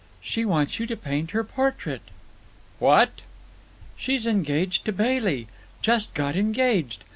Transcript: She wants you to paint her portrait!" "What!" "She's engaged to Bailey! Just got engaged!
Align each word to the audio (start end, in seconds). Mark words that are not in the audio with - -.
She 0.23 0.45
wants 0.45 0.79
you 0.79 0.87
to 0.87 0.97
paint 0.97 1.29
her 1.29 1.43
portrait!" 1.43 2.01
"What!" 2.79 3.21
"She's 3.95 4.25
engaged 4.25 4.83
to 4.85 4.91
Bailey! 4.91 5.45
Just 5.83 6.15
got 6.15 6.35
engaged! 6.35 7.03